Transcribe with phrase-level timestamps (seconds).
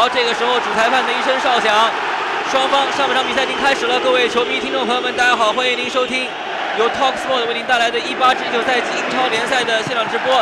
[0.00, 1.68] 好，这个时候主裁判的一声哨响，
[2.48, 4.00] 双方上半场比赛已经开始了。
[4.00, 6.24] 各位球迷、听众朋友们，大家好，欢迎您收听
[6.78, 10.32] 由 Talksport 为您带来的18至19赛季英超联赛的现场直播，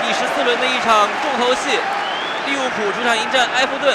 [0.00, 1.76] 第十四轮的一场重头戏，
[2.48, 3.92] 利物浦主场迎战埃弗顿。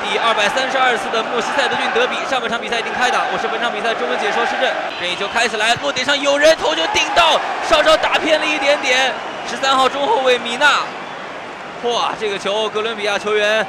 [0.00, 4.64] 第二百三十二次的莫西塞德郡德比，上半场比赛已经开打，我是本场比赛中文解说施正。
[5.04, 7.38] 任意球开起来，落点上有人，头球顶到，
[7.68, 9.12] 稍稍打偏了一点点。
[9.44, 10.80] 十三号中后卫米纳，
[11.84, 13.60] 哇，这个球哥伦比亚球员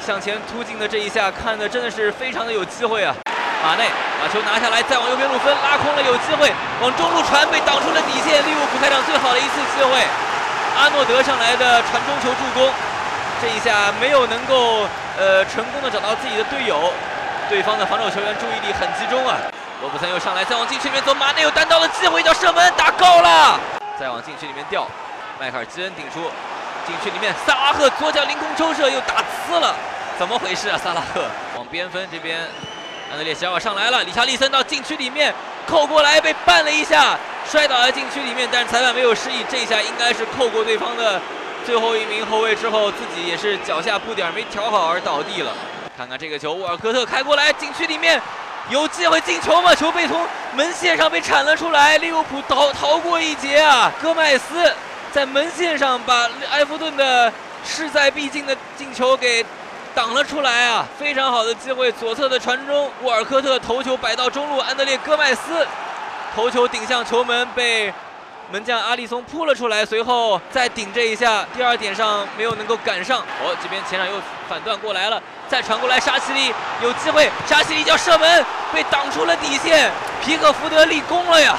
[0.00, 3.14] 向前突进的这一下，看的真的是非常的有机会啊。
[3.62, 3.84] 马内
[4.18, 8.40] 把球拿下来，再往右边路分，拉空了，有机会往中路传，被挡出了底线。
[8.40, 10.00] 利物浦开场最好的一次机会，
[10.78, 12.72] 阿诺德上来的传中球助攻。
[13.42, 16.92] 这一下没有能够呃成功的找到自己的队友，
[17.48, 19.36] 对方的防守球员注意力很集中啊。
[19.82, 23.60] 罗布森又上来，再往禁区里面走，马内有单刀的机会，一脚射门打高了，
[23.98, 24.86] 再往禁区里面掉，
[25.38, 26.30] 迈克尔基恩顶出，
[26.90, 29.74] 禁区里面萨拉赫左脚凌空抽射又打呲了，
[30.18, 30.76] 怎么回事啊？
[30.82, 31.22] 萨拉赫
[31.56, 32.40] 往边分这边，
[33.10, 35.32] 安德烈席尔瓦上来了，理查利森到禁区里面
[35.68, 37.16] 扣过来被绊了一下，
[37.48, 41.20] 摔倒在禁区里面，但是裁判没有示意，这一下应该是扣过对方的。
[41.64, 45.52] 最后一名后卫之后，自己也是脚下步点没调好而倒地了。
[45.96, 48.20] 看看这个球，沃尔科特开过来，禁区里面
[48.68, 49.72] 有机会进球吗？
[49.74, 53.92] 球被从门线上被铲了出来，利物浦逃逃过一劫啊！
[54.02, 54.74] 戈麦斯
[55.12, 57.32] 在门线上把埃弗顿的
[57.64, 59.44] 势在必进的进球给
[59.94, 60.86] 挡了出来啊！
[60.98, 65.66] 非常好的机会，左侧的传中，沃尔科特头球摆到中路，安德烈戈麦斯
[66.34, 67.92] 头球顶向球门被。
[68.52, 73.20] 门将阿里松扑了出来，随后再顶这一下，第二点上没有能够赶上。
[73.20, 74.14] 哦，这边前场又
[74.48, 76.52] 反断过来了，再传过来，沙奇里
[76.82, 79.88] 有机会，沙奇里叫射门，被挡出了底线。
[80.24, 81.56] 皮克福德立功了呀！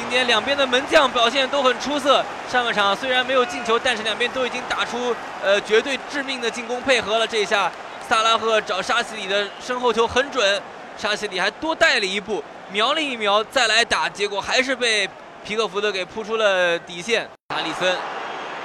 [0.00, 2.24] 今天两边的门将表现都很出色。
[2.50, 7.26] 上半场虽然没有进球，但是两边都已经打出呃绝对致命的进攻配合了。
[7.26, 7.70] 这一下，
[8.08, 10.62] 萨拉赫找沙奇里的身后球很准，
[10.96, 15.08] 沙奇里还多带了一步，瞄了一瞄，再来打，结果还是被。
[15.42, 17.96] 皮克福德给扑出了底线，哈里森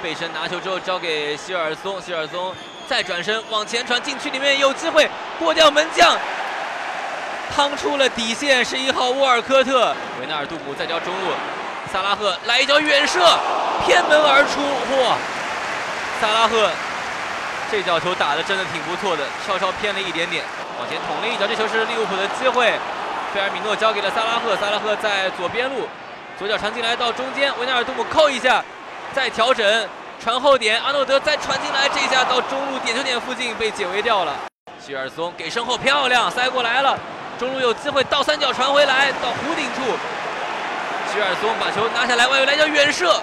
[0.02, 2.54] 背身拿球之后交给希尔松，希尔松
[2.86, 5.08] 再转身往前传，禁区里面有机会
[5.38, 6.14] 过掉门将，
[7.54, 11.32] 趟出了底线，十一号沃尔科特，维纳尔杜姆再交中路，
[11.92, 13.20] 萨拉赫来一脚远射，
[13.84, 15.14] 偏门而出，嚯！
[16.20, 16.70] 萨拉赫
[17.70, 20.44] 这脚球打的真的挺不错的，稍稍偏了一点点，
[20.78, 22.72] 往前捅了一脚，这球是利物浦的机会，
[23.34, 25.88] 费尔米诺交给了萨拉赫，萨拉赫在左边路。
[26.38, 28.62] 左脚传进来到中间，维纳尔杜姆扣一下，
[29.14, 29.88] 再调整
[30.22, 34.34] 传后点，阿诺德再传进来，这一下到中路点球点附近被解围掉了。
[34.78, 36.96] 希尔松给身后漂亮塞过来了，
[37.38, 39.82] 中路有机会倒三角传回来到弧顶处，
[41.12, 43.20] 吉尔松把球拿下来，外围来脚远射，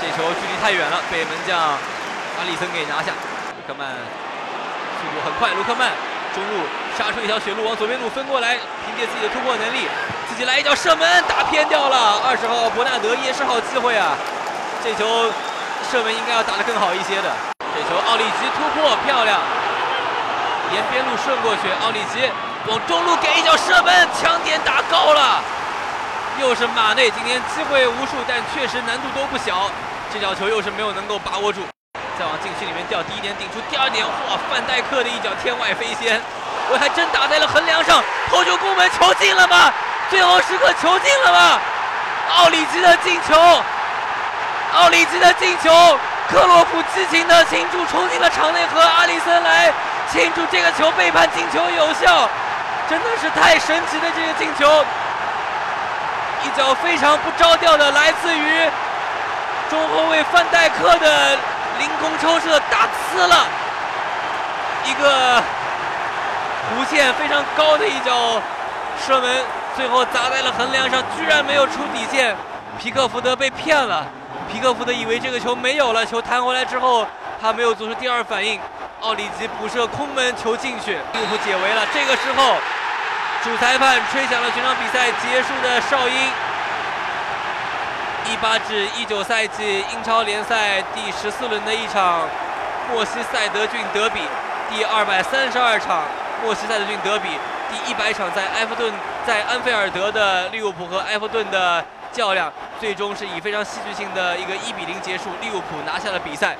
[0.00, 3.10] 这球距离太远了，被门将阿里森给拿下。
[3.50, 3.90] 卢克曼
[4.98, 5.90] 速度很快，卢克曼
[6.34, 6.62] 中路
[6.96, 8.54] 杀出一条血路往左边路分过来，
[8.86, 9.88] 凭借自己的突破能力。
[10.30, 12.22] 自己来一脚射门，打偏掉了。
[12.24, 14.14] 二十号伯纳德也是好机会啊！
[14.82, 15.30] 这球
[15.90, 17.28] 射门应该要打得更好一些的。
[17.58, 19.40] 这球奥里吉突破漂亮，
[20.72, 22.30] 沿边路顺过去，奥里吉
[22.68, 25.42] 往中路给一脚射门，抢点打高了。
[26.40, 29.68] 又是马内，今天机会无数，但确实难度都不小。
[30.12, 31.60] 这脚球又是没有能够把握住，
[32.18, 36.20] 再往禁区里面掉，第一点顶出，第二点，哇，范戴克的一脚天外飞仙，
[36.70, 39.72] 我还真打在了横梁上，头球攻门，球进了吗？
[40.08, 41.58] 最后时刻球进了吗？
[42.36, 43.34] 奥里吉的进球，
[44.74, 45.70] 奥里吉的进球，
[46.30, 49.72] 克洛普激情的庆祝，冲进了场内和阿里森来
[50.12, 52.28] 庆祝这个球被判进球有效，
[52.88, 54.84] 真的是太神奇的这个进球，
[56.44, 58.68] 一脚非常不着调的来自于
[59.70, 61.36] 中后卫范戴克的
[61.78, 63.46] 凌空抽射打呲了
[64.84, 65.42] 一个
[66.68, 68.40] 弧线非常高的一脚
[69.06, 69.44] 射门。
[69.74, 72.36] 最后砸在了横梁上，居然没有出底线，
[72.78, 74.04] 皮克福德被骗了。
[74.52, 77.06] 皮克福德以为这个球没有了，球弹回来之后，
[77.40, 78.60] 他没有做出第二反应。
[79.02, 81.84] 奥里吉补射空门，球进去，利物浦解围了。
[81.92, 82.54] 这个时候，
[83.42, 86.14] 主裁判吹响了全场比赛结束的哨音。
[88.26, 92.28] 一八至一九赛季英超联赛第十四轮的一场
[92.92, 94.20] 莫西塞德郡德比，
[94.70, 96.04] 第二百三十二场
[96.44, 97.28] 莫西塞德郡德比。
[97.72, 98.92] 第一百场在埃弗顿
[99.26, 106.56] 在安菲尔德的利物浦和埃弗顿的较量，最终是以非常戏剧性的一个一比零结束，利物浦拿下了比赛。